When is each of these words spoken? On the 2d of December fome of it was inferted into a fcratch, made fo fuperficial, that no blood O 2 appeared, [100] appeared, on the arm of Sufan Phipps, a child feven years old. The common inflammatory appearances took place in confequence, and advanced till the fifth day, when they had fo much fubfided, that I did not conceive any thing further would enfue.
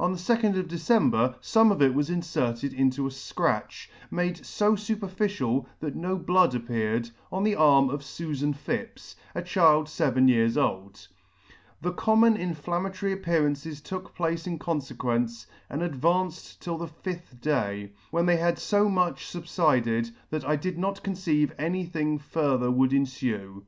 On 0.00 0.12
the 0.12 0.18
2d 0.18 0.56
of 0.58 0.66
December 0.66 1.34
fome 1.42 1.70
of 1.70 1.82
it 1.82 1.92
was 1.92 2.08
inferted 2.08 2.72
into 2.72 3.06
a 3.06 3.10
fcratch, 3.10 3.88
made 4.10 4.38
fo 4.38 4.72
fuperficial, 4.72 5.66
that 5.80 5.94
no 5.94 6.16
blood 6.16 6.54
O 6.54 6.58
2 6.58 6.64
appeared, 6.64 7.10
[100] 7.28 7.28
appeared, 7.28 7.28
on 7.30 7.44
the 7.44 7.54
arm 7.54 7.90
of 7.90 8.00
Sufan 8.00 8.54
Phipps, 8.56 9.14
a 9.34 9.42
child 9.42 9.86
feven 9.88 10.26
years 10.26 10.56
old. 10.56 11.06
The 11.82 11.92
common 11.92 12.38
inflammatory 12.38 13.12
appearances 13.12 13.82
took 13.82 14.14
place 14.14 14.46
in 14.46 14.58
confequence, 14.58 15.44
and 15.68 15.82
advanced 15.82 16.62
till 16.62 16.78
the 16.78 16.88
fifth 16.88 17.38
day, 17.38 17.92
when 18.10 18.24
they 18.24 18.38
had 18.38 18.58
fo 18.58 18.88
much 18.88 19.22
fubfided, 19.26 20.10
that 20.30 20.48
I 20.48 20.56
did 20.56 20.78
not 20.78 21.02
conceive 21.04 21.52
any 21.58 21.84
thing 21.84 22.18
further 22.18 22.70
would 22.70 22.92
enfue. 22.94 23.64